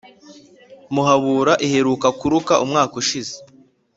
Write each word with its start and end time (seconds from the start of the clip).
Muhabura 0.93 1.53
iheruka 1.65 2.07
kuruka 2.19 2.53
umwaka 2.63 2.93
ushize 3.01 3.35